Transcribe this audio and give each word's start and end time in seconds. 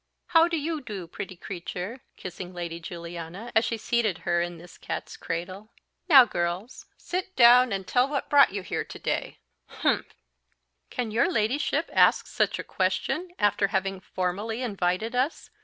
"How 0.29 0.47
do 0.47 0.57
you 0.57 0.81
do, 0.81 1.05
pretty 1.05 1.35
creature?" 1.35 2.01
kissing 2.17 2.55
Lady 2.55 2.79
Juliana, 2.79 3.51
as 3.55 3.65
she 3.65 3.77
seated 3.77 4.17
her 4.25 4.41
in 4.41 4.57
this 4.57 4.79
cat's 4.79 5.15
cradle. 5.15 5.69
"Now, 6.09 6.25
girls, 6.25 6.87
sit 6.97 7.35
down, 7.35 7.71
and 7.71 7.85
tell 7.85 8.07
what 8.07 8.27
brought 8.27 8.51
you 8.51 8.63
here 8.63 8.83
to 8.83 8.97
day 8.97 9.37
humph!" 9.67 10.15
"Can 10.89 11.11
your 11.11 11.31
Ladyship 11.31 11.87
ask 11.93 12.25
such 12.25 12.57
a 12.57 12.63
question, 12.63 13.29
after 13.37 13.67
having 13.67 13.99
formally 13.99 14.63
invited 14.63 15.13
us?" 15.15 15.51